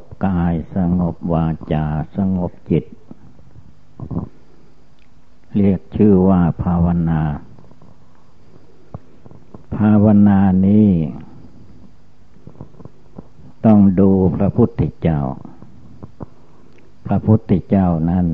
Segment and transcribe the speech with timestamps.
[0.00, 2.84] บกาย สงบวาจา สงบจิต
[5.56, 7.22] เรียกชื่อว่าภาวนา
[9.76, 10.90] ภาวนานี้
[13.66, 15.20] ต้องดูพระพุทธเจ้า
[17.06, 18.26] พระพุทธเจ้านั้น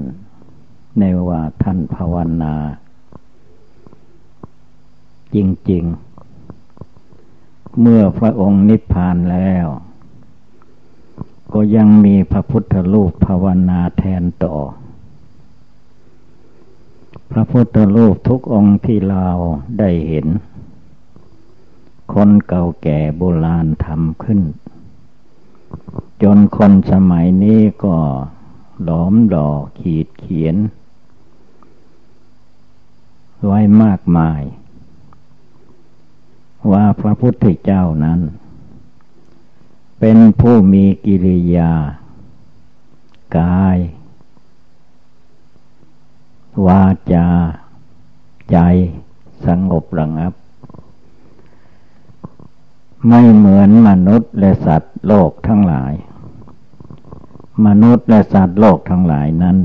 [0.99, 2.55] ในว่าท่านภาวนา
[5.35, 5.37] จ
[5.71, 5.85] ริง
[6.63, 9.67] ๆ เมื่อพระองค์นิพพานแล้ว
[11.55, 14.57] ก็ยังมีพระพุทธรูปภาวนาแทนต่อ
[17.31, 19.29] พระพุทธรูปทุกองค์ที่เรา
[19.79, 20.27] ได้เห็น
[22.13, 24.41] คนเก่าแก่โบราณทำขึ้น
[26.23, 27.97] จนคนสมัยนี้ก็
[28.83, 29.49] หลอมดอ
[29.79, 30.57] ขีดเขียน
[33.47, 34.43] ไว้มากมาย
[36.73, 38.21] ว่าพระพุทธเจ้านั้น
[40.03, 41.73] เป็นผู้มีกิริยา
[43.37, 43.79] กาย
[46.67, 47.29] วาจา
[48.51, 48.57] ใจ
[49.47, 50.33] สงบระงับ
[53.09, 55.93] ไม่เหมือนมนุษย์และสัตว์โลกทั้งหลาย
[57.67, 59.59] มนุษย์และสัตว์โลกทั้งหลายนั้น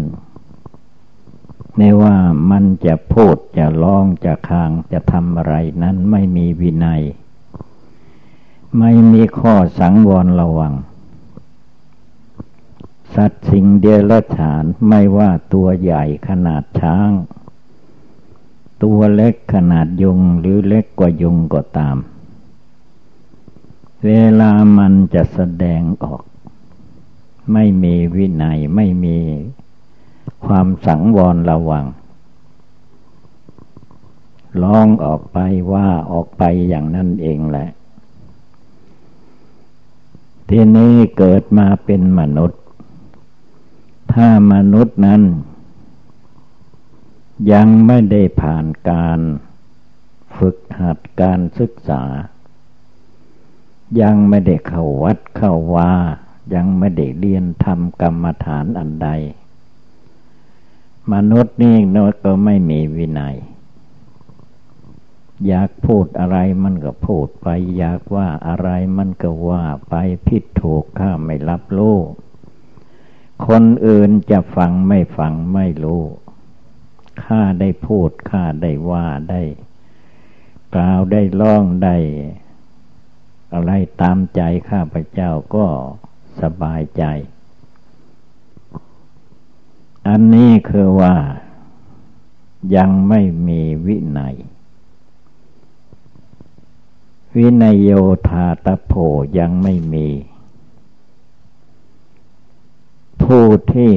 [1.77, 2.16] ในว่า
[2.52, 7.03] มันจะพูดจะร้องจะคางจะทำอะไรนั้นไม่มีวินัย
[8.80, 10.73] ไม่มีข้อสังวรระวัง
[13.16, 17.12] สัตว์สิ่งเดียรฉานไม่ว่าตัวใหญ่ขนาดช้าง
[18.84, 21.98] ตัวเล็กขนาดยุงหรือเล็กกว่ายุงก็ตาม
[24.06, 26.23] เวลามันจะแสดงออก
[27.54, 29.17] ไม่มีวินัยไม่มี
[30.45, 31.86] ความสังวรระวัง
[34.64, 35.38] ลองออกไป
[35.73, 37.70] ว่าออกไปอย่างนั้นเองแหละ
[40.50, 42.62] ทีนี้เกิดมาเป็นมนุษย์
[44.14, 45.22] ถ้ามนุษย์นั้น
[47.52, 49.20] ยังไม่ได้ผ่านการ
[50.38, 52.04] ฝึกหัดการศึกษา
[54.02, 55.92] ยังไม่ได้เข้าวัดเข้าวา
[56.54, 59.10] ยังไม่ได้เรียนทำกรรมฐานอันใด
[61.14, 63.36] มนุษย์นี่นก็ไม่มีวินัย
[65.48, 67.48] อยากพูดอะไรมันก็พูดไป
[67.78, 69.96] อยากว่าอะไรมันก็ว่าไป
[70.28, 71.98] ผิดถูกข้าไม่รับรู้
[73.48, 76.04] คนอื่นจะฟังไม่ฟังไม่รู้
[77.26, 79.44] ข้าได้พูดข้าได้ว่าได้
[80.76, 81.98] กล่าวได้ล่องได้
[83.54, 83.72] อะไร
[84.02, 85.66] ตามใจข้าพเจ้าก็
[86.42, 87.04] สบายใจ
[90.08, 91.16] อันนี้คือว่า
[92.76, 94.36] ยังไม่มีวินัย
[97.40, 97.92] วินัยโย
[98.30, 98.94] ธาตโพ
[99.40, 100.08] ยังไม่มี
[103.22, 103.94] ผู้ที่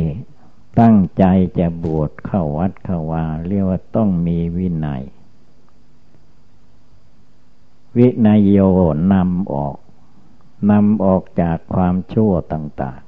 [0.81, 1.25] ตั้งใจ
[1.59, 5.03] จะบวชเข้าวัดเข้าวาเรียกว่าต้องมีวินัย
[7.97, 8.59] วินัยโย
[9.13, 9.77] นำออก
[10.71, 13.01] นำออกจากความชั่วต่าง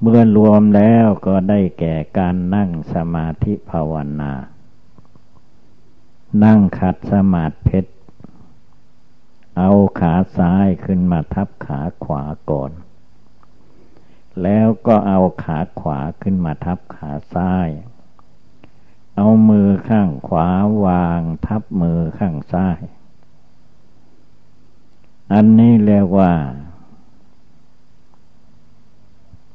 [0.00, 4.32] เมื่อรวมแล้วก็ได้แก่การนั่งสมาธิภาวนา
[6.42, 7.92] นั่งขัดสมาธิเพชร
[9.58, 12.72] เอาขาซ้ายขึ้นมาทับขาขวาก่อน
[14.42, 17.68] แล้วก็เอาขาขวาขึ้นมาทับขาซ้าย
[19.16, 20.48] เอามือข้างขวา
[20.84, 22.80] วางทับมือข้างซ้าย
[25.32, 26.32] อันนี้เรียกว่า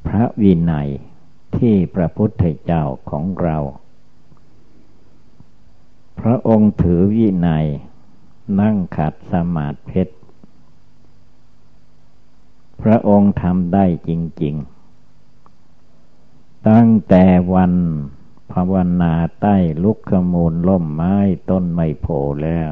[0.05, 0.89] พระวินัย
[1.57, 3.57] ที่พระพุทธเจ้าของเรา
[6.29, 7.65] ระองค์ถือวินัย
[8.59, 10.15] นั่งขัดสมาธิเพชร
[12.81, 14.09] พระองค์ทำได้จ
[14.43, 14.55] ริง
[15.81, 17.73] ๆ ตั้งแต่วัน
[18.51, 21.15] ภาวนาใต้ลุกขมูลล่มไม้
[21.49, 22.07] ต้นไม้โพ
[22.43, 22.71] แล้ว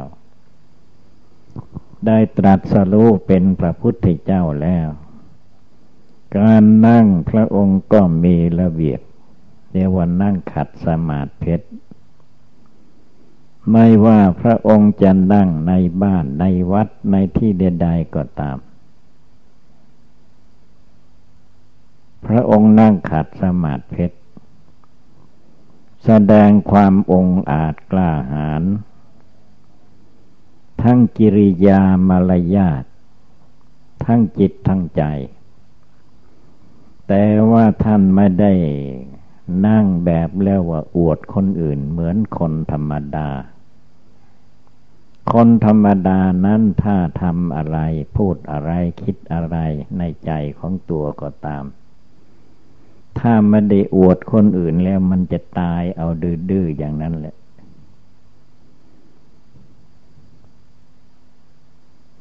[2.06, 4.88] ได้ตรัสรู้เป็นพระพุทธเจ้าแล้ว
[6.38, 9.02] การนั่งพระองค์ก็มีระเบียบ
[9.72, 11.68] เรียกว่านั่งขัดสมาธิเพชร
[13.72, 18.58] ไม่ว่าพระองค์จะนั่งในบ้านในวัดในที่ใดๆก็ตาม
[22.26, 24.18] พระองค์นั่งขัดสมาธิเพชร
[26.06, 28.64] แสดงความองอาจกล้าหาญ
[30.82, 32.84] ทั้งกิริยามารยาท
[34.06, 35.04] ทั้งจิตทั้งใจ
[37.08, 38.54] แต่ว่าท่านไม่ได้
[39.68, 43.30] นั่งแบบแล้วว่าอวดคนอื่นเหมือนคนธรรมดา
[45.34, 47.78] คนธรรมดานั้นถ้าทำอะไร
[48.18, 48.72] พูดอะไร
[49.02, 49.58] คิดอะไร
[49.98, 51.64] ในใจของตัวก็ตาม
[53.20, 56.08] ถ้าไม่ได้อวดคนอื่นแล้วมันจะตายเอา
[56.52, 57.36] ดื้อๆอย่างนั้นแหละ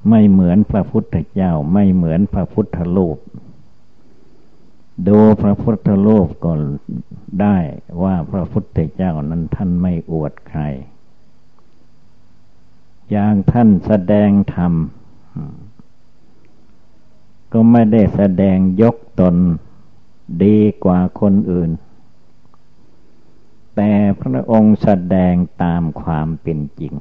[0.09, 3.19] ไม่เหมือนพระพุทธเจ้าไม่เหมือนพระพุทธรูป
[5.09, 6.52] ดูพระพุทธรูปก็
[7.43, 7.59] ได้
[8.02, 10.62] ว่าพระพุทธเจ้านั้นท่านไม่อวดใคร
[13.11, 14.73] อย่างท่านแสดงธรรม
[17.53, 19.37] ก็ไม่ได้แสดงยกตน
[20.44, 21.70] ดีกว่าคนอื่น
[23.76, 26.94] แต่พระองค์แสดงตามความเป็นจริง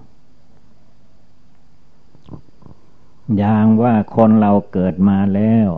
[3.38, 5.70] อย่างว่าคนเราเกิดมาแล้ว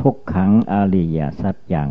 [0.00, 1.88] ทุกขังอริยสัจอย่าง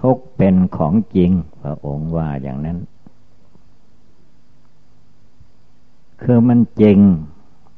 [0.00, 1.30] ทุกเป็นของจริง
[1.62, 2.78] พระองค์ว่าอย่างนั้น
[6.22, 6.98] คือมันจริง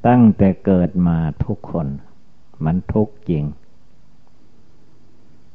[0.07, 1.89] ตั้งแต่เกิดมาทุกคน
[2.65, 3.45] มันทุกจริง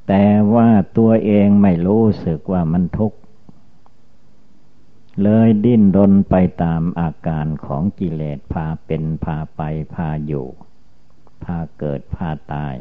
[0.08, 3.18] แต่ว่าตัวเองไม่รู้สึกว่ามันทุกข์
[5.24, 9.62] เลยดิ้นรนไปตามอาการของกิเลสพาเป็นพาไป
[9.94, 10.48] พาอยู่
[11.44, 12.76] พาเกิดพาตาย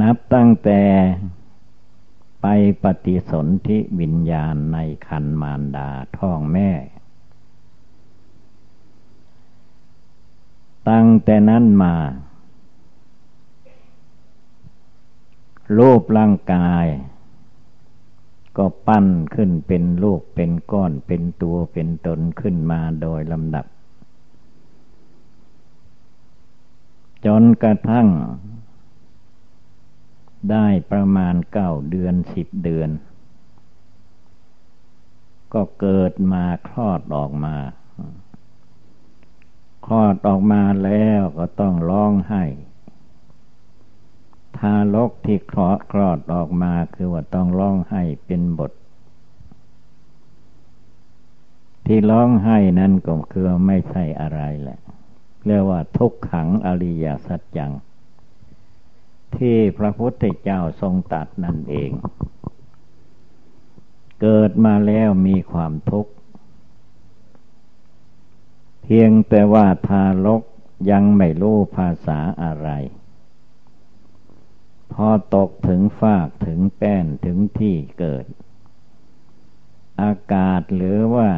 [0.00, 0.82] นับตั้งแต่
[2.42, 2.46] ไป
[2.82, 6.70] ปฏิสนธิวิญญาณในคันมารดาท้องแม่
[10.88, 11.94] ตั้งแต่นั้นมา
[15.78, 16.86] รูปร่างกาย
[18.56, 23.66] ก็ปั้นขึ้นเป็นรูปเป็นก้อนเป็นตัวเป็นตนขึ้นมาโดยลำดับ
[27.26, 28.08] จนกระทั่ง
[30.50, 32.90] ได้ประมาณเก้าเดือนสิบเดือน
[35.54, 37.56] ก็เกิดมาคลอดออกมา
[39.86, 42.44] คลอดออกมาแล้วก็ต้องร้องไห้
[44.58, 48.72] ทารกที่คลอดคลอดออกมาคือว่าต้องร้องไห้เป็นบท
[51.86, 54.78] ที่ร้องไห้นั่นก็คือไม่ใช่อะไรแหละ
[55.46, 57.72] เรียกว่าทุกขังอริยสัจจัง
[59.36, 61.90] ที่พระพุทธเจ้าทรงตัดนั่นเอง
[64.20, 66.12] เกิดมาแล้วมีความทุกข์
[68.88, 70.42] เพียงแต่ว่าทารก
[70.90, 72.68] ยังไม่รู้ภาษาอะไร
[74.92, 78.26] พอตกถึงฟากถึงแป้นถึงที่เกิด
[80.02, 81.30] อากาศหรือว่า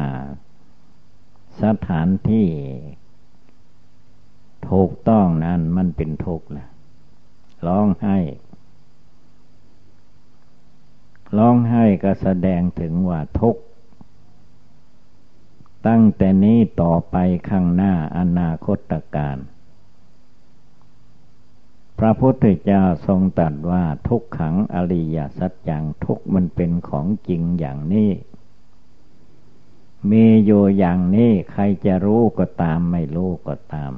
[1.61, 2.47] สถานที่
[4.69, 6.69] ถูกต้องนั้นมันเป็นทุกข์แหละ
[7.67, 8.17] ร้องไห้
[11.37, 13.61] ร้องไห้ก็แสดงถึงว่าทุกข์
[15.87, 17.15] ตั้งแต่นี้ต่อไป
[17.49, 19.37] ข้างหน้าอนาคตการ
[21.99, 28.11] พระพุทธเจ้าทรงตรัสว่าทุกขังอริยสัจจังทุกมันเป็นของจริงอย่างนี้
[30.11, 33.91] มีอยู่อย่างนี้ใครจะรู้ก็ตามไม่รู้ก็ตาม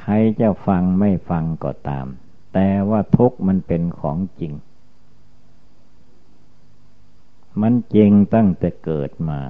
[0.00, 2.06] ใครจะฟังไม่ฟังก็ตาม
[2.54, 4.52] แต่ว่าทุกมันเป็นของจริง
[7.60, 9.40] มันจริงตั้งแต่เกิดมา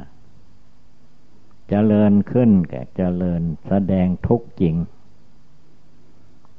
[1.68, 4.74] เจริญขึ้นแก่เจริญแสดงทุกจริง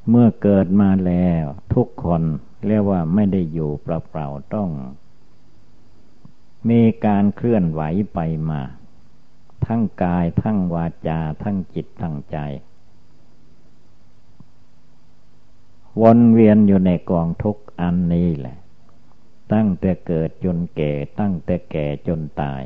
[0.09, 2.21] เมื่อเกิดมาแล้วทุกคน
[2.67, 4.69] เรียกว่าไม่ได้อยู่เปล่าๆต้อง
[6.69, 7.81] มีการเคลื่อนไหว
[8.13, 8.19] ไป
[8.49, 8.61] มา
[9.65, 12.37] ทั้งกายทั้งวาจา ทั้งจิตทั้งใจ
[16.01, 18.57] วนเวียนอยู่ในกองทุกอันนี้แหละ
[19.53, 22.61] ตั้งแต่เกิดจนแก่ตั้งแต่แก่จนตาย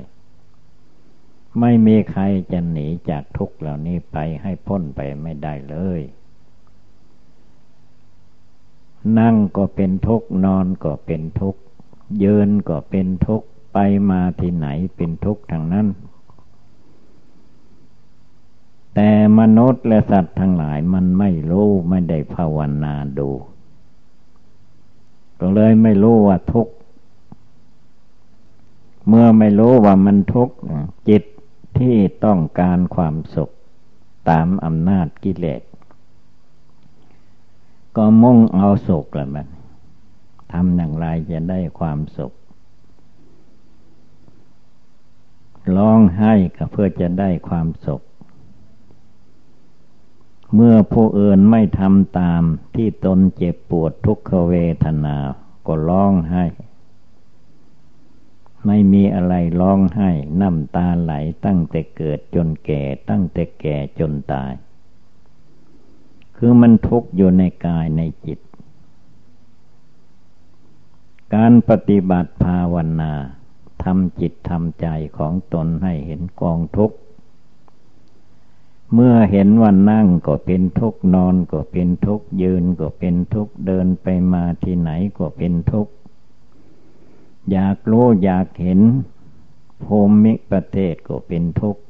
[1.59, 6.01] ไม่มีใครจะหนีจากทุกเหล่านี้ไปให้พ้นไปไม่ได้เลย
[9.19, 11.55] นั่งก็เป็นทุกนอนก็เป็นทุก
[12.23, 13.77] ยืนก็เป็นทุกไป
[14.09, 15.87] มาที่ไหนเป็นทุกทางนั้น
[18.95, 23.29] แต่มนุษย์และสัตว์ทั้งหลายมันไม่รู้ไม่ได้ภาวนาดู
[25.39, 26.73] ก็เลยไม่รู้ว่าทุกข์
[29.07, 30.55] เมื่อไม่รู้ว่ามันทุกข์
[31.09, 31.23] จิต
[31.79, 33.49] ที่ต้องการความสุข
[34.29, 35.61] ตามอำนาจกิเลส
[37.95, 39.47] ก็มุ่งเอาสุขแหละมัน
[40.51, 42.33] ทำอย่างไรจะได้ความสุข
[45.75, 48.01] ร้องไห้ก็เพื่อจะได้ความสุข
[50.55, 52.41] เมื่อผู้อื่นไม่ทำตาม
[52.75, 55.17] ที่ตนเจ็บปวดทุกขเวทนา
[55.67, 56.45] ก็ร้องไห้
[58.67, 60.09] ไม่มีอะไรร้องไห้
[60.41, 61.13] น้ำตาไหล
[61.45, 64.53] ตั้งแต่เกิดจนแก่ ตั้งแต่แก่จนตาย
[66.37, 68.39] คือมันทุกข์อยู่ในกายในจิต
[71.35, 73.13] การปฏิบัติภาวนา
[73.83, 76.97] ทำจิตทำใจของตนให้เห็นกองทุกข์
[78.93, 85.91] เมื่อเห็นว่านั่งก็เป็นทุกข์นอนก็เป็นทุกข์ยืนก็เป็นทุกข์เดินไปมาที่ไหนก็เป็นทุกข์
[87.51, 88.79] อยากรู้อยากเห็น
[89.83, 91.83] ภูมิประเทศก็เป็นทุกข์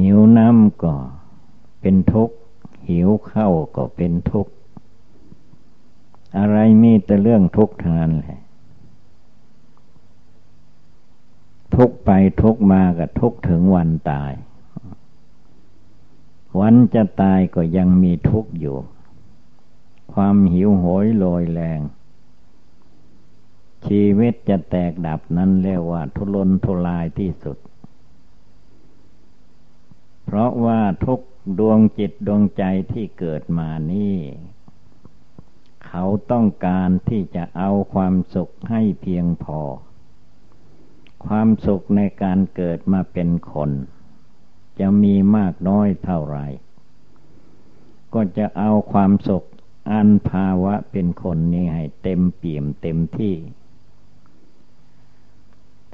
[0.00, 0.94] หิวน้ำก็
[1.80, 2.36] เป็นทุกข์
[2.88, 4.52] หิวข้าวก็เป็นทุกข์
[6.38, 8.40] อะไรมีแต่เรื่องทุกข์ทางนั้นแหละ
[11.74, 12.10] ทุกไป
[12.42, 14.32] ทุกมาก็ทุกถึงวันตาย
[16.60, 18.76] วันจะตายก็ยังมีทุกข์อยู่
[20.12, 21.80] ความหิวโหยโลยแรง
[23.86, 27.58] ชีวิตจะแตกดับนั้นเรียกว่า ทุรนทุรายที่สุด
[30.24, 31.20] เพราะว่าทุก
[31.58, 34.16] ดวงจิตดวงใจที่เกิดมานี่
[35.86, 39.60] เขาต้องการที่จะเอาความสุขให้เพียงพอ
[41.26, 43.70] ความสุขในการเกิดมาเป็นคน
[44.80, 46.38] จะมีมากน้อยเท่าไร
[48.14, 49.44] ก็จะเอาความสุข
[49.90, 53.34] อันภาวะเป็นคนนี้ให้เต็มเปี่ยมเต็มที่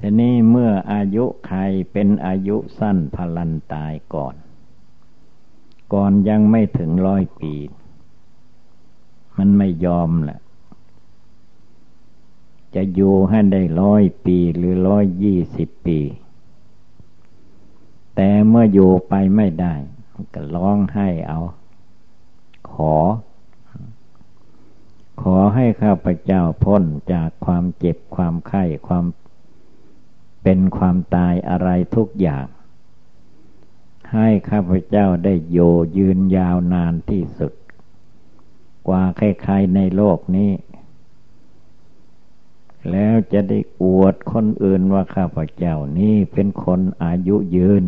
[0.03, 1.61] ทีนี้เมื่ออายุใคร
[1.93, 4.35] เป็นอายุสั้นพลันตายก่อน
[5.93, 7.55] ก่อนยังไม่ถึงร้อยปี
[9.39, 10.41] มันไม่ยอมแหละ
[12.75, 15.99] จะอยู่ให้ได้ร้อยปีหรือร้อยยี่สิบปี
[18.17, 19.75] แต่เมื่ออยู่ไปไม่ได้
[20.35, 21.41] ก็ร้องให้เอา
[22.73, 22.95] ขอ
[25.23, 29.05] ขอให้ข้าพเจ้าพ้นจากความเจ็บความไข้ความ
[30.43, 32.47] เป็นความตายอะไรทุกอย่าง
[34.15, 35.59] ให้ข้าพเจ้าได้โย
[35.97, 37.53] ยืนยาวนานที่สุด
[38.89, 40.53] กว่าใครๆในโลกนี้
[42.91, 47.85] แล้วจะได้อวดคนอื่นว่าข้าพเจ้านี้เป็นคนอายุยืน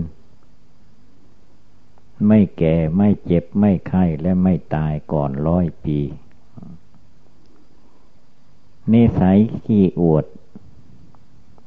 [2.27, 5.99] ไม่แก่ไม่เจ็บไม่ไข้และไม่ตายก่อนร้อยปี
[8.93, 10.25] นิสัยขี้อวด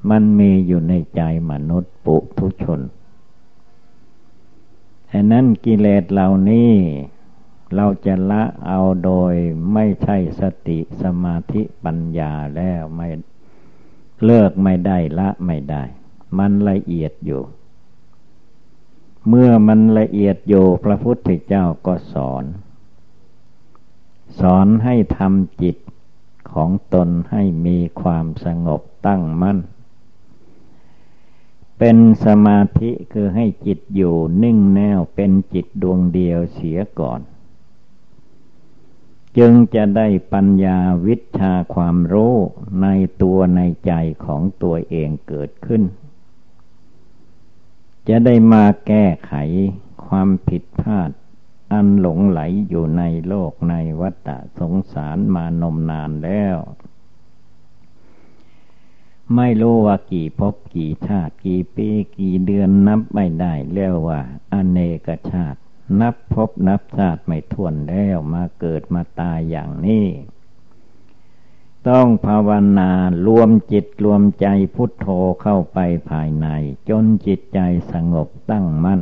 [0.10, 1.22] มันมีอยู่ในใจ
[1.52, 2.82] มนุษย์ปุถุชน
[5.12, 6.74] ฉะนั้นกิเลสเหล่านี้
[7.76, 9.34] เราจะละเอาโดย
[9.74, 13.08] ไม่ใช่สติสมาธิปัญญาแล้วไม่
[14.26, 15.84] เลิกไม่ได้ละไม่ได้
[16.38, 17.42] มันละเอียดอยู่
[19.28, 22.46] เมื่อมันละเอียดอยู่พระพุทธเจ้าก็สอน
[24.40, 25.78] สอนให้ทำจิต
[26.54, 29.58] ของตนให้มีความสงบตั้งมั่น
[31.80, 37.22] เป็นสมาธิคือให้จิตอยู่นิ่งแน่วเป็นจิตดวงเดียวเสียก่อน
[39.38, 42.36] จึงจะได้ปัญญาวิชาความรู้
[42.82, 42.88] ใน
[43.22, 43.94] ตัวในใจ
[44.26, 45.84] ของตัวเองเกิดขึ้น
[48.08, 49.34] จะได้มาแก้ไข
[50.06, 51.10] ความผิดพลาด
[51.72, 54.30] อันหลงไหลอยู่ในโลกในวัฏ
[54.60, 56.58] สงสารมานมนานแล้ว
[59.34, 64.22] ไม่รู้ว่ากี่ภพกี่ชาติ กี่ปีกี่เดือนนับไม่ได้เรียกว่า
[64.54, 65.60] อเนกชาติ
[66.02, 70.08] นับภพนับชาติไม่ทวนแล้วมาเกิดมาตายอย่างนี้
[71.88, 72.92] ต้องภาวนา
[73.28, 75.08] รวมจิตรวมใจพุทโธ
[75.42, 75.80] เข้าไป
[76.10, 76.48] ภายใน
[76.90, 77.60] จนจิตใจ
[77.92, 79.02] สงบตั้งมั่น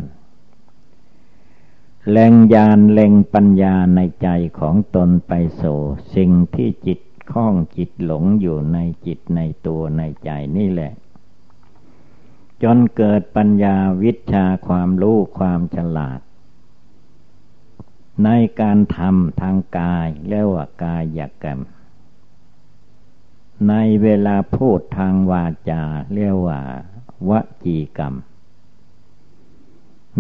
[2.12, 5.63] แรงยานแรงปัญญาในใจของตนไปโส
[6.15, 7.00] สิ่งที่จิต
[7.32, 10.94] คล้องจิตหลงอยู่ในจิตในตัวในใจนี่แหละ
[12.63, 16.20] จนเกิดปัญญาวิชาความรู้ความฉลาด
[18.24, 18.30] ใน
[18.62, 21.60] การทำทางกายเรียกว่ากายกรรม
[23.70, 26.60] ในเวลาพูดทางวาจาเรียกว่า
[27.30, 27.32] ว
[27.63, 28.13] จีกรรม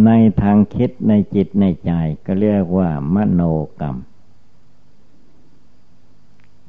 [0.05, 1.91] ในทางคิดในจิตในใจ
[2.25, 3.41] ก็เรียกว่ามโน
[3.79, 3.95] กรรม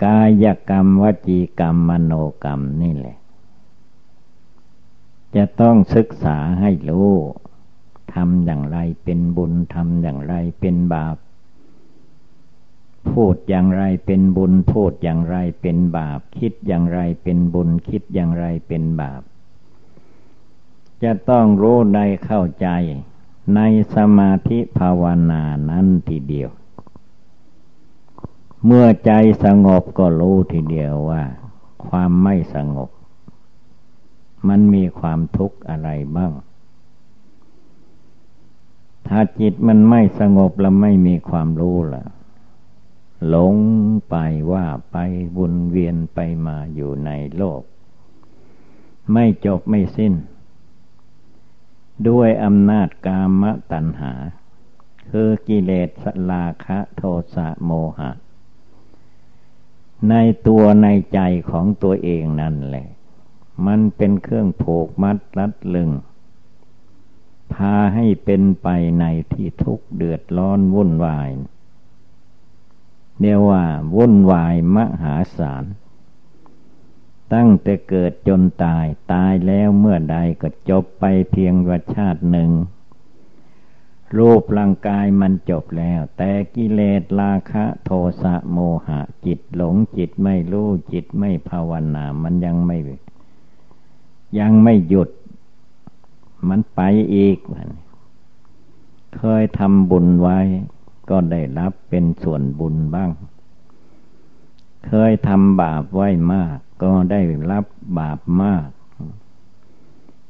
[0.03, 2.13] กายกรรมวจีกรรมมโน
[2.45, 3.17] กรรมนี่แหละ
[5.37, 7.13] จะต้องศึกษาให้รู้
[8.15, 11.17] ทำอย่างไรเป็นบุญทำอย่างไรเป็นบาป
[13.09, 19.23] พูดอย่างไรเป็นบุญ พูดอย่างไรเป็นบาป คิดอย่างไรเป็นบุญ คิดอย่างไรเป็นบาป
[21.03, 22.69] จะต้องรู้ในเข้าใจ
[23.55, 23.61] ใน
[23.95, 26.51] สมาธิภาวนานั้นทีเดียว
[28.67, 29.13] เมื่อใจ
[29.45, 31.23] สงบก็รู้ทีเดียวว่า
[31.87, 32.91] ความไม่สงบ
[34.49, 36.33] มันมีความทุกข์อะไรบ้าง
[39.09, 42.05] ถ้าจิตมันไม่สงบแล้วไม่มีความรู้ล่ะ
[43.29, 43.55] หลง
[44.09, 44.17] ไป
[44.53, 44.97] ว่าไป
[45.39, 47.63] วนเวียนไปมาอยู่ในโลก
[49.13, 50.15] ไม่จบไม่สิ้น
[52.09, 54.13] ด้วยอำนาจกามตัณหา
[55.11, 55.71] คือกิเล
[56.03, 57.03] สลาคะโท
[57.35, 58.11] สะโมหะ
[60.11, 60.15] ใน
[60.47, 61.21] ตัวในใจ
[61.51, 62.87] ของตัวเองนั่นแหละ
[63.67, 65.91] มันเป็นเครื่องผูกมัดรัดลึง
[67.53, 68.69] พาให้เป็นไป
[69.01, 71.31] ในที่ทุกข์เดือดร้อนวุ่นวาย
[73.21, 73.65] เรียกว่า
[73.97, 75.65] วุ่นวายมหาศาล
[77.35, 82.51] ตั้งแต่เกิดจนตายตายแล้วเมื่อใดก็จบไปเพียงวัชาติหนึ่ง
[84.19, 87.91] รูปร่างกายมันจบแล้ว แต่กิเลสราคะโท
[88.23, 92.77] สะโมหะ จิตหลงจิตไม่รู้จิตไม่ภาวนา มันยังไม่
[94.39, 95.11] ยังไม่หยุด
[96.49, 96.81] มันไป
[97.15, 97.39] อีก
[99.19, 100.39] เคยทำบุญไว้
[101.11, 103.11] ก็ได้รับเป็นส่วนบุญบ้าง
[104.87, 107.65] เคยทำบาปไว้มาก ก็ได้รับ
[107.99, 108.69] บาปมาก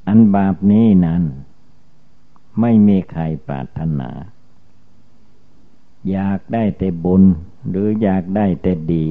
[0.08, 1.22] อันบาปนี้นั้น
[2.60, 4.10] ไม่มีใครปรารถนา
[6.10, 7.22] อยากได้แต่บุญ
[7.68, 9.06] หรืออยากได้แต่ดี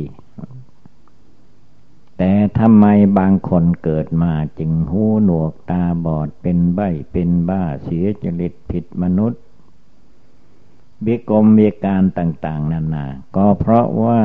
[2.17, 2.85] แต่ทำไม
[3.19, 6.79] บางคนเกิดมาจึงหูหนวกตาบอดเป็นใบ
[7.11, 9.41] เป็นบ้าเสียจริตผิดมนุษย์
[11.05, 14.21] บิกรมมีการต่าง ๆ นานา ก็เพราะว่า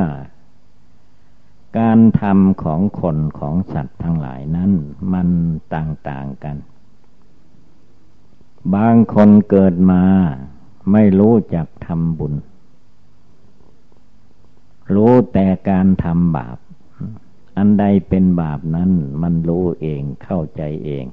[1.79, 4.71] การทำของคนของสัตว์ทั้งหลายนั้น
[5.13, 5.27] มัน
[5.75, 6.55] ต่าง ๆ กัน
[8.75, 10.03] บางคนเกิดมา
[10.91, 12.33] ไม่รู้จักทำบุญ
[14.95, 16.57] รู้แต่การทำบาป
[17.57, 21.05] อันใดเป็นบาปนั้นมันรู้เองเข้าใจเอง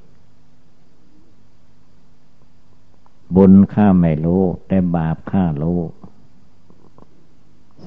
[3.36, 5.80] บุญข้าไม่รู้ แต่บาปข้ารู้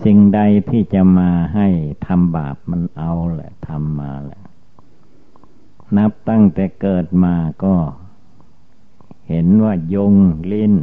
[0.03, 1.67] สิ่งใดที่จะมาให้
[2.07, 4.41] ทำบาปมันเอาแหละทำมาแหละ
[5.97, 7.75] นับตั้งแต่เกิดมาก็
[9.29, 10.13] เห็นว่ายง
[10.51, 10.73] ลิ้น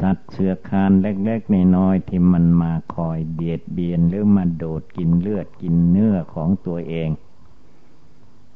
[0.00, 7.08] สัตว์เสือคานเล็กๆน้อยๆที่มันมาคอยเบียดเบียนหรือมาโดดกินเลือดกินเนื้อของตัวเอง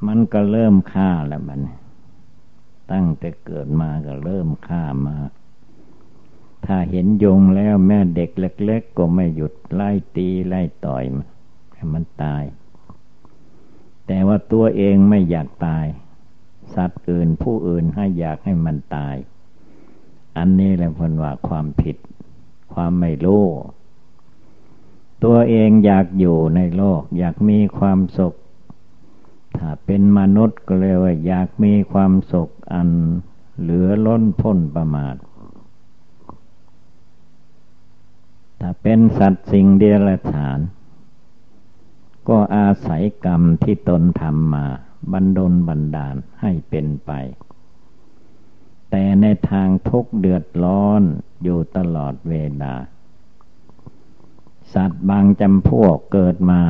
[0.07, 1.61] มันก็เริ่มฆ่าแล้วมัน
[2.93, 5.17] ตั้งแต่เกิดมาก็เริ่มฆ่ามา
[6.67, 11.27] ถ้าเห็นยงแล้วแม่เด็กเล็ก ๆ ก็ไม่หยุดไล่ตีไล่ต่อยมัน
[11.75, 12.45] ให้มันตาย
[14.07, 15.87] แต่ว่าตัวเองไม่อยากตาย
[16.77, 19.17] สัตว์อื่นผู้อื่นให้อยากให้มันตาย
[20.37, 21.97] อันนี้แหละพนว่าความผิด
[22.75, 23.45] ความไม่รู้
[25.25, 28.35] ตัวเองอยากอยู่ในโลก อยากมีความสุข
[29.57, 32.89] ถ้าเป็นมนุษย์ก็เลยว่าอยากมีความสุขอัน
[33.61, 35.17] เหลือล้นพ้นประมาท
[38.61, 40.59] ถ้าเป็นสัตว์สิ่งเดียรฉาน
[42.29, 44.67] ก็อาศัยกรรมที่ตนทำมา
[45.13, 47.11] บันดลบันดาลให้เป็นไป
[48.91, 51.03] แต่ในทางทุกเดือดร้อน
[51.43, 52.75] อยู่ตลอดเวลา
[54.75, 56.63] สัตว์บางจำพวกเกิดมา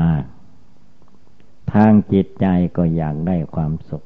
[1.73, 4.03] ทางจิตใจก็อยากได้ความสุข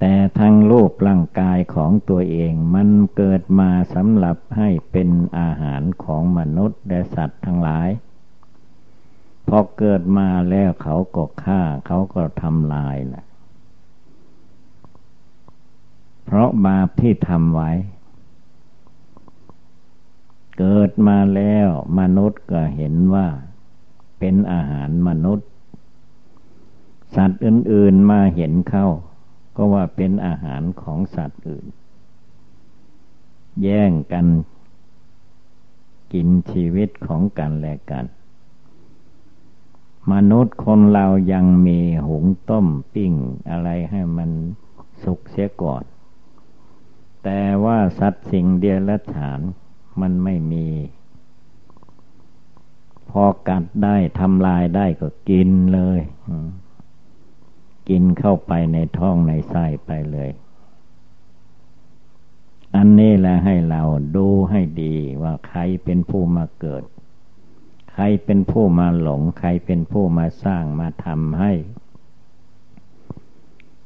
[0.00, 7.88] แต่ทางรูปร่างกายของตัวเองมันเกิดมาสำหรับให้เป็นอาหารของมนุษย์และสัตว์ทั้งหลาย
[9.52, 13.24] พอเกิดมาแล้วเขาก็ฆ่า เขาก็ทำลายแหละ
[16.24, 17.70] เพราะบาปที่ทำไว้
[20.58, 23.28] เกิดมาแล้วมนุษย์ก็เห็นว่า
[24.18, 25.48] เป็นอาหารมนุษย์
[27.16, 28.86] สัตว์อื่น ๆมาเห็นเข้า
[29.56, 31.66] ก็ว่าเป็นอาหารของสัตว์อื่น
[33.62, 34.26] แย่งกัน
[36.12, 38.06] กินชีวิตของกันและกัน
[40.12, 43.12] มนุษย์คนเรายังมีหุงต้มปิ้ง
[43.50, 44.30] อะไรให้มัน
[45.02, 45.84] สุกเสียก่อน
[47.24, 49.40] แต่ว่าสัตว์สิ่งเดียรฉาน
[50.00, 50.68] มันไม่มี
[53.10, 56.00] พอกัดได้ทำลายได้ก็กินเลย
[57.88, 60.30] กินเข้าไปในท้องในไส้ไปเลย
[62.76, 63.82] อันนี้แหละให้เรา
[64.16, 66.82] ดูให้ดีว่าใครเป็นผู้มาเกิด
[68.00, 71.52] รเป็นผู้มาหลง ใครเป็นผู้มาสร้างมาทำให้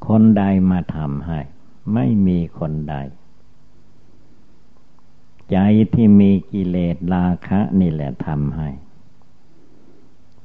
[0.06, 1.40] คนใดมาทำให้
[1.94, 2.96] ไม่มีคนใด
[5.52, 5.58] ใจ
[5.94, 8.68] ที่มีกิเลสราคะนี่แหละทำให้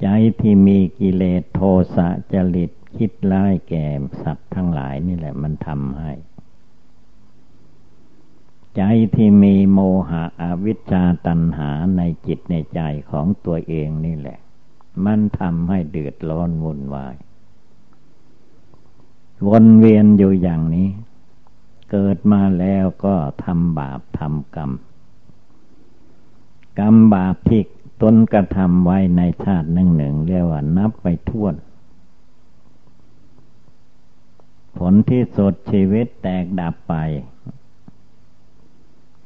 [0.01, 0.07] ใจ
[0.41, 1.61] ที่มีกิเลสโท
[1.95, 3.85] สะจริตคิดร้ายแก่
[4.23, 6.11] สัตว์ทั้งหลายนี่แหละมันทำให้
[8.77, 8.83] ใจ
[9.15, 9.79] ที่มีโม
[10.09, 14.39] หะอวิชชาตัณหาในจิตในใจของตัวเองนี่แหละ
[15.05, 17.15] มันทำให้เดือดร้อนวุ่นวาย
[19.47, 20.89] วนเวียนอยู่อย่างนี้
[21.91, 24.71] เกิดมาแล้วก็ทำบาปทำกรรม
[26.79, 27.61] กรรมบาปที่
[28.01, 31.55] ตนกระทำไว้ในชาติหนึ่งหนึ่งเรียกว่านับไปท่วน
[34.77, 36.95] ผลที่สุดชีวิตแตกดับไป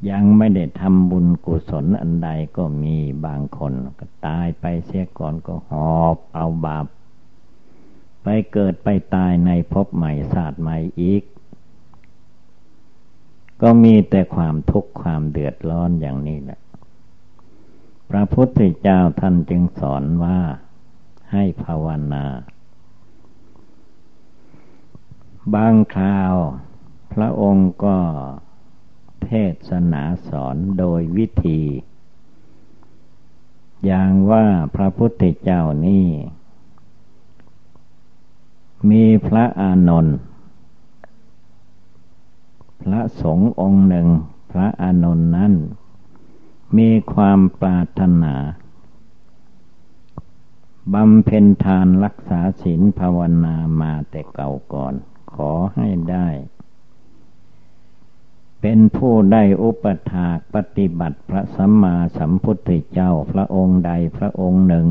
[0.10, 6.86] ยังไม่ได้ทำบุญกุศลอันใดก็มีบางคนก็ตายไปเสียก่อนก็หอบเอาบาป
[8.24, 11.24] ไปเกิดไปตายในภพใหม่ศาสตร์ใหม่อีก
[13.62, 16.60] ก็มีแต่ความทุกข์ความเดือดร้อนอย่างนี้แหละ
[18.10, 20.40] พระพุทธเจ้าท่านจึงสอนว่า
[21.32, 22.26] ให้ภาวนา
[25.54, 26.36] บางคราว
[27.14, 27.98] พระองค์ก็
[29.28, 29.34] เท
[29.70, 31.62] ศนาสอนโดยวิธี
[33.86, 36.08] อย่างว่าพระพุทธเจ้านี่
[38.90, 40.18] มีพระอานนท์
[42.82, 44.08] พระสงฆ์องค์หนึ่ง
[44.52, 45.54] พระอานนท์นั้น
[46.78, 48.36] มีความปรารถนา
[50.94, 54.94] บำเพ็ญทานรักษาศีลภาวนามาแต่เก่าก่อน
[55.34, 56.28] ขอให้ได้
[58.66, 64.88] เป็นผู้ได้อุปถากปฏิบัติพระสัมมาสัมพุทธเจ้าพระองค์ใดพระองค์หนึ่ง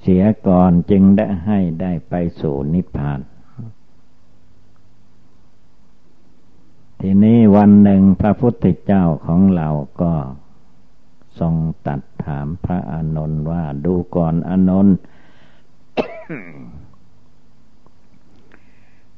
[0.00, 3.20] เสียก่อนจึงได้ให้ได้ไปสู่นิพพาน
[7.00, 9.68] ทีนี้วันหนึ่งพระพุทธเจ้าของเรา
[10.02, 10.14] ก็
[11.38, 11.54] ทรง
[11.86, 14.96] ตัดถามพระอานนท์ว่าดูก่อนอานนท์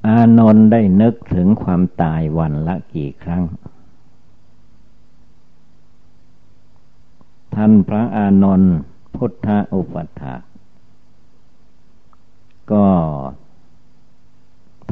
[0.07, 3.45] อานนท์ได้นึกถึงความตายวันละกี่ครั้ง
[7.55, 8.75] ท่านพระอานนท์
[9.15, 10.35] พุทธอุปัฏฐา
[12.73, 12.87] ก็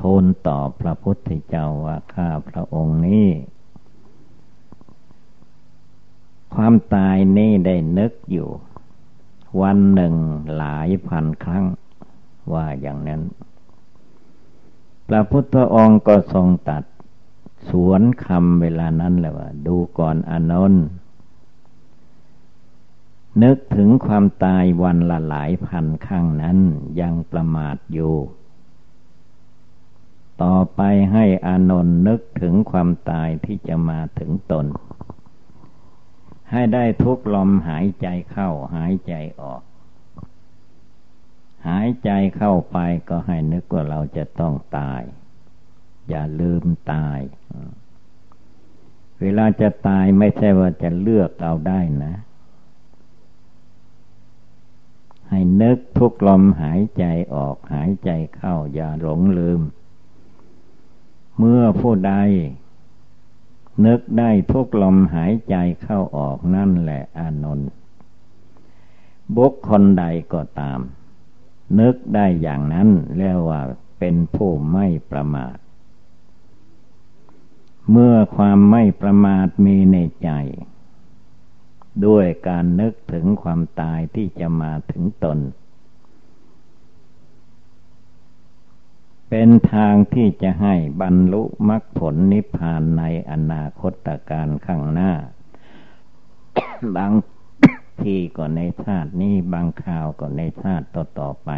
[0.00, 3.28] ทูลตอบพระพุทธเจ้าว่าข้าพระองค์นี้
[6.54, 8.48] ความตายนี้ได้นึกอยู่
[9.60, 10.14] วันหนึ่ง
[10.56, 11.64] หลายพันครั้ง
[12.52, 13.20] ว่าอย่างนั้น
[15.08, 16.84] พระพุทธองค์ก็ทรงตัด
[17.68, 20.84] สวนคำเวลานั้นแหละว่า ดูก่อนอนนท์
[23.42, 26.58] นึกถึงความตายวันละหลายพันครั้งนั้น
[27.00, 28.14] ยังประมาทอยู่
[30.42, 30.80] ต่อไป
[31.12, 34.66] ให้อานนท์นึกถึงความตายที่จะมาถึงตน
[36.50, 39.62] ให้ได้ทุกลมหายใจเข้าหายใจออก
[41.66, 45.02] หายใจเข้าไปก็ให้นึกว่าเราจะต้องตาย
[46.08, 47.20] อย่าลืมตาย
[49.20, 52.14] เวลาจะตายไม่ใช่ว่าจะเลือกเอาได้นะ
[55.28, 59.60] ให้นึกทุกลมหายใจออกหายใจเข้า อย่าหลงลืม
[61.38, 62.14] เมื่อผู้ใด
[63.86, 67.68] นึกได้ทุกลมหายใจเข้าออกนั่นแหละอานนท์
[69.36, 70.80] บุคคลใดก็ตาม
[71.80, 73.60] นึกได้อย่างนั้นเรียกว่า
[73.98, 75.56] เป็นผู้ไม่ประมาท
[77.90, 80.30] เมื่อความไม่ประมาทมีในใจ
[82.06, 85.38] ด้วยการนึกถึงความตายที่จะมาถึงตน
[89.28, 95.12] เป็นทางที่จะให้บรรลุมรรคผลนิพพานในอนาคตการข้างหน้า
[96.96, 97.12] บาง
[98.02, 101.50] ทีก็ในชาตินี้บางคราวก็ในชาติต่อๆไป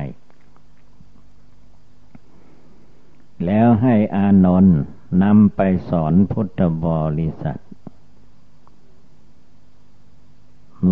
[3.47, 4.79] แล้วให้อานนท์
[5.23, 6.87] นำไปสอนพุทธบ
[7.19, 7.61] ริษัท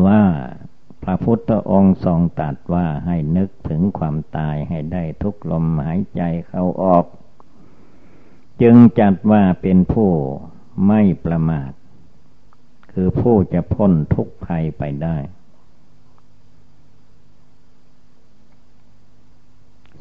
[0.06, 0.22] ว่า
[1.02, 7.04] พระพุทธองค์ทรงตรัสว่าให้นึกถึงความตายให้ได้ทุกลมหายใจเข้าออก
[8.62, 10.10] จึงจัดว่าเป็นผู้
[10.86, 11.72] ไม่ประมาท
[12.92, 15.16] คือผู้จะพ้นทุกภัยไปได้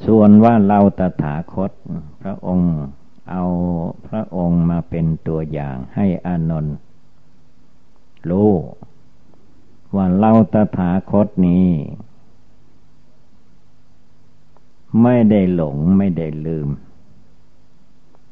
[0.05, 1.71] ส่วนว่าเราตถาคต
[2.21, 2.73] พระองค์
[3.29, 3.43] เอา
[4.07, 6.75] พระองค์มาเป็นตัวอย่างให้อานนท์
[8.29, 8.51] รู้
[9.95, 11.67] ว่าเราตถาคตนี้
[15.03, 16.69] ไม่ได้หลงไม่ได้ลืม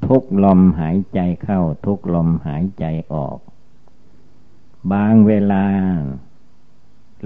[0.06, 3.38] ทุกลมหายใจเข้าทุกลมหายใจออก
[4.91, 5.65] บางเวลา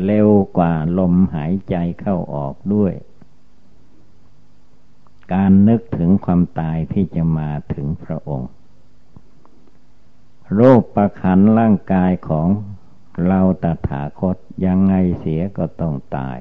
[0.06, 2.94] เร็วกว่าลมหายใจเข้าออกด้วย
[5.34, 8.50] การนึกถึงความตายที่จะมาถึงพระองค์
[10.54, 12.48] โรคประคันร่างกายของ
[13.28, 16.38] เราตถาคตยังไงเสียก็ต้องตาย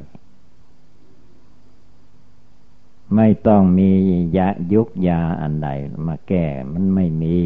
[3.16, 3.90] ไม่ต้องมี
[4.36, 5.68] ยายุกยาอันใด
[6.06, 7.38] มาแก้มันไม่มี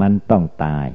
[0.00, 0.88] มันต้องตาย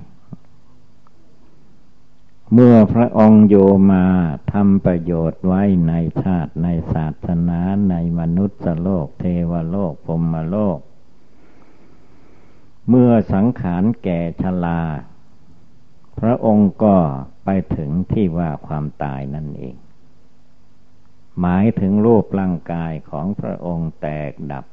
[2.56, 3.56] เมื่อพระองค์โย
[3.92, 4.06] มา
[4.52, 10.80] ทำประโยชน์ไว้ในชาติในศาสนาในมนุษย์โลก เทวโลกพรมโลก
[12.90, 14.82] เมื่อสังขารแก่ชรา
[16.20, 16.98] พระองค์ก็
[17.46, 19.76] ไปถึงที่ว่าความตายนั่นเอง
[21.40, 24.66] หมายถึงรูปร่างกายของพระองค์แตกดับ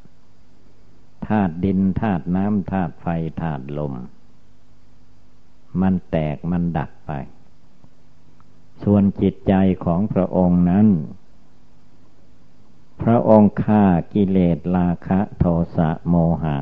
[1.26, 3.06] ธาตุดินธาตุน้ำธาตุไฟ
[3.40, 3.94] ธาตุลม
[5.80, 7.12] มันแตกมันดับไป
[8.82, 10.86] ส่วนจิตใจของพระองค์นั้น
[13.02, 15.44] พระองค์ฆ่ากิเลสราคะโท
[15.76, 16.58] สะโมหะ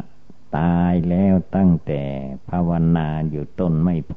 [0.58, 2.02] ตายแล้วตั้งแต่
[2.48, 4.14] ภาวนาอยู่ต้นไม่โพ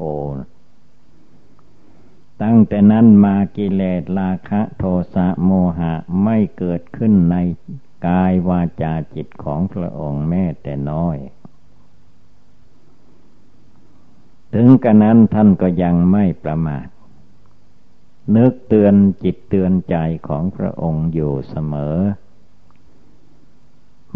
[2.43, 4.83] ตั้งแต่นั้นมากิเลสราคะโท
[5.15, 7.35] สะโมหะไม่เกิดขึ้นใน
[8.07, 11.17] กายวาจาจิตของพระองค์แม้แต่น้อย
[14.53, 16.87] ถึงกระนั้นท่านก็ยังไม่ประมาท
[18.35, 21.97] นึกเตือนจิตเตือนใจของพระองค์อยู่เสมอ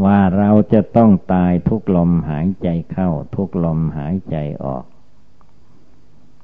[0.03, 4.85] ว่าเราจะต้องตายทุกลมหายใจเข้าทุกลมหายใจออก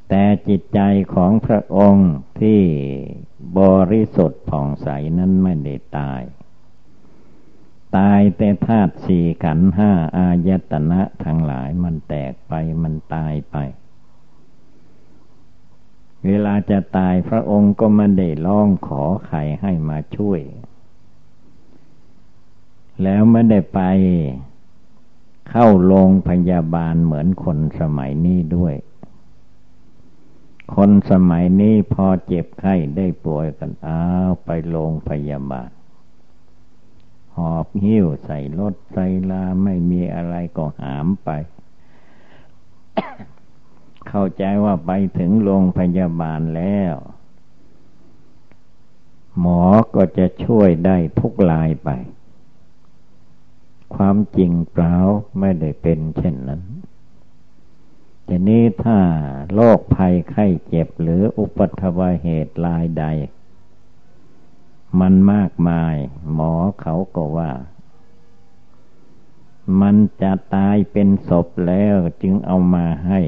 [0.10, 0.82] แต่จิตใจ
[1.15, 2.62] ของพระองค์ที่
[3.60, 6.21] บริสุทธิ์ผ่องใสนั้นไม่ได้ตาย
[7.97, 13.58] ตายแต่ธาตุสี่ขันห้าอายตนะทั้งหลายมันแตกไปมันตายไป
[16.25, 20.41] เวลาจะตายพระองค์ก็มาได้ร้องขอใครให้มาช่วย
[23.03, 23.79] แล้วไม่ได้ไป
[25.49, 28.75] เข้าโรงพยาบาลเหมือนคนสมัยนี้ด้วย
[30.75, 33.99] คนสมัยนี้พอเจ็บไข้ได้ป่วยกันอา
[34.45, 35.69] ไปโรงพยาบาล
[37.36, 41.29] หอบหิ้วใส่รถใส่ลาไม่มีอะไรก็หามไป
[44.07, 46.95] เข้าใจว่าไปถึงโรงพยาบาลแล้ว
[49.39, 49.63] หมอ
[49.95, 51.89] ก็จะช่วยได้ทุกลายไป
[53.95, 54.95] ความจริงเปล่า
[55.39, 56.61] ไม่ได้เป็นเช่นนั้น
[58.25, 58.99] แต่นี้ถ้า
[59.53, 63.05] โรคภัยไข้เจ็บหรืออุปัตวเหตุลายใด
[64.99, 65.95] มันมากมาย
[66.33, 67.51] หมอเขาก็ว่า
[69.81, 73.19] มันจะตายเป็นศพแล้วจึงเอามาให้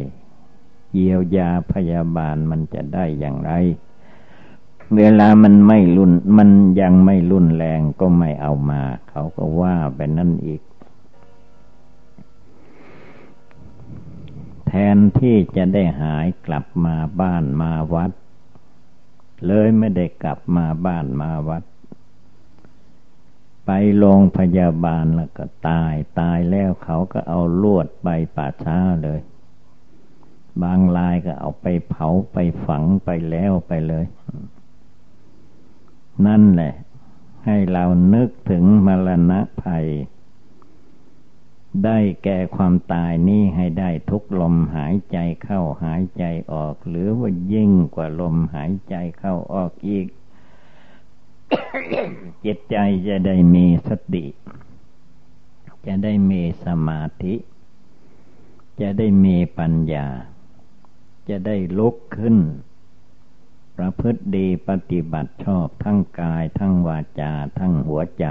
[0.93, 3.51] เยียวยาพยาบาลมันจะได้อย่างไร
[4.97, 6.49] เวลามันไม่รุนมัน
[6.81, 10.61] ยังไม่รุนแรงก็ไม่เอามา เขาก็ว่าไปนั่นอีก
[14.67, 18.11] แทนที่จะได้หายกลับมาบ้านมาวัด
[19.47, 21.63] เลยไม่ได้กลับมาบ้านมาวัด
[23.65, 29.19] ไปโรงพยาบาลแล้วก็ตาย ตายแล้วเขาก็เอาลวดไปป่าช้าเลย
[30.61, 34.05] บางลายก็เอาไปเผาไปฝังไปแล้วไปเลย
[36.25, 36.73] นั่นแหละ
[37.45, 39.87] ให้เรานึกถึงมรณะภัย
[41.85, 50.07] ได้แก่ความตายนี้ให้ได้ทุกลมหายใจเข้าหายใจออก หรือว่ายิ่งกว่าลมหายใจเข้าออกอีก
[52.45, 54.25] จิตใจจะได้มีสติ
[55.85, 57.35] จะได้มีสมาธิ
[58.81, 60.07] จะได้มีปัญญา
[61.29, 62.37] จะได้ลุกขึ้น
[63.77, 68.25] ประพฤติดีปฏิบัติชอบทั้งกายทั้งวาจาทั้งหัวใจ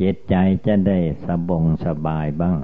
[0.00, 0.34] จิตใจ
[0.66, 2.58] จะได้สบงสบายบ้าง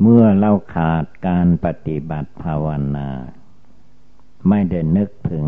[0.00, 2.66] เมื่อเราขาดการปฏิบัติภาว
[2.96, 3.08] นา
[4.48, 5.46] ไม่ได้นึกถึง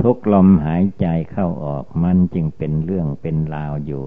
[0.00, 4.04] ทุกลมหายใจเข้าออกมันจึงเป็นเรื่องเป็นราวอยู่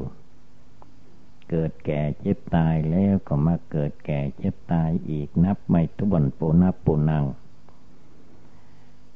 [1.50, 7.26] เกิดแก่เจ็บตายแล้วก็มาเกิดแก่เจ็บตายอีกนับไม่ทุบนปูนับปูนัง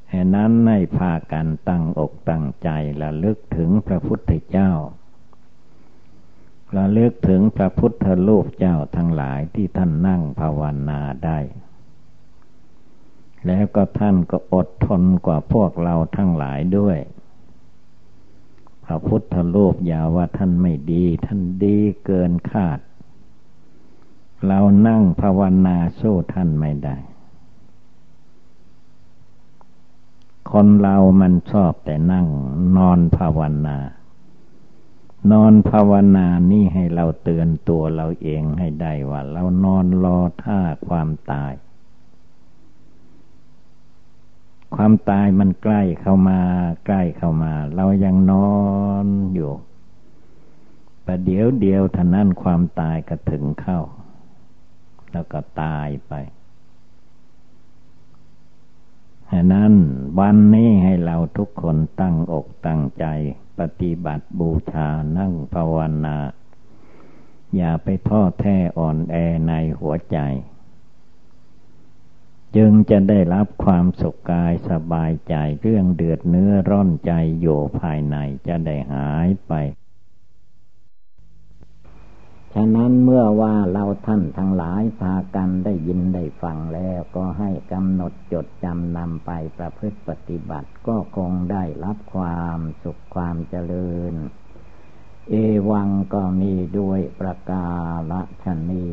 [0.10, 2.69] แห่นั้นให้พากันตั้งอกตั้งใจ
[3.02, 4.72] ระลึกถึงพระพุทธเจ้า
[6.78, 11.39] ระลึกถึงพระพุทธรูปเจ้าทั้งหลายที่ท่านนั่งภาวนาได้
[13.48, 16.98] แล้วก็ท่านก็อดทนกว่าพวกเราทั้งหลายด้วย
[18.86, 22.80] พระพุทธรูปอย่าว่าท่านไม่ดี ท่านดีเกินคาด
[24.48, 26.98] เรานั่งภาวนาสู้ท่านไม่ได้
[30.52, 32.28] คนเรามันชอบแต่นั่ง
[32.78, 33.78] นอนภาวนา
[35.32, 41.54] นอนภาวนานี่ให้เราเตือนตัวเราเองให้ได้ว่า เรานอนรอท่าความตาย
[44.76, 46.40] ความตายมันใกล้เข้ามา
[46.86, 48.54] ใกล้เข้ามา เรายังนอ
[49.06, 49.52] นอยู่
[51.06, 53.80] ประเดี๋ยวเดียวท่านั้นความตายก็ถึงเข้า
[55.12, 56.14] แล้วก็ตายไป
[59.32, 59.74] ฉะนั้น
[60.20, 63.06] วันนี้ให้เราทุกคนตั้งอกตั้งใจ
[63.60, 66.18] ปฏิบัติบูชานั่งภาวนา
[67.56, 69.16] อย่าไปท้อแท้อ่อนแอ
[69.48, 70.18] ในหัวใจ
[72.56, 78.16] จึงจะได้รับความสุขกายสบายใจเรื่องเดือดเนื้อร้อนใจอยู่ภายใน
[78.48, 79.54] จะได้หายไป
[82.54, 94.13] ฉะนั้นเมื่อว่าเราท่านทั้งหลายพากันได้ยินได้ฟังแล้วก็ให้กำหนดจดจำนำไปประพฤติปฏิบัติก็คงได้รับความสุขความเจริญ
[95.30, 95.36] เอ
[95.70, 97.68] วังก็มีด้วยประกา
[98.12, 98.13] ศ
[98.44, 98.88] ชนี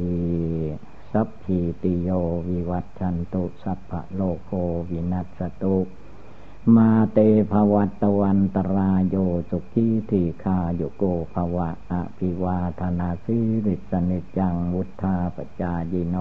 [1.12, 2.10] สัพพีติโย
[2.48, 4.50] วิวัตชันตุสัพพะโลโค
[4.90, 5.78] วินัสตุ
[6.76, 7.18] มาเต
[7.50, 9.16] ภวัตวันตรายโย
[9.50, 16.16] สุขีทีคาโยโกภวะอภิวาธนาสิริสนิจังวุธาปจายิโน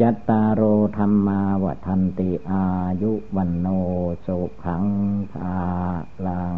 [0.00, 2.64] จัตตารโธรรมาวทันติอา
[3.02, 3.66] ยุวันโน
[4.26, 4.84] สุขัง
[5.32, 5.56] ภา
[6.26, 6.56] ลัง